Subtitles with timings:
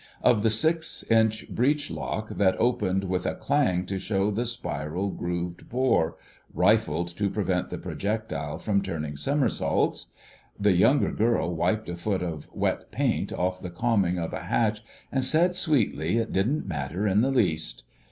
[0.23, 5.11] Of the six inch breech block that opened with a clang to show the spiral
[5.11, 10.07] grooved bore—rifled to prevent the projectile from turning somersaults....
[10.59, 14.81] The younger girl wiped a foot of wet paint off the coaming of a hatch
[15.11, 17.83] and said sweetly it didn't matter in the least.